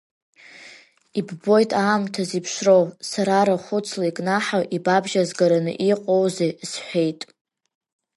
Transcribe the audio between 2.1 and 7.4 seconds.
зеиԥшроу, сара рахәыцла икнаҳау ибабжьазгараны иҟоузеи,— сҳәеит.